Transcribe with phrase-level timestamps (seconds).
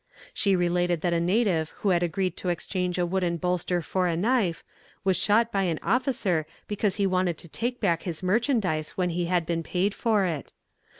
[0.33, 4.17] She related that a native who had agreed to exchange a wooden bolster for a
[4.17, 4.63] knife,
[5.03, 9.25] was shot by an officer because he wanted to take back his merchandise when he
[9.27, 10.53] had been paid for it.